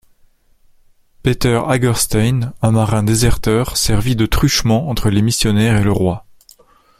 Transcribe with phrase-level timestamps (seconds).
[1.21, 6.25] Peter Hagerstein, un marin déserteur, servit de truchement entre les missionnaires et le roi.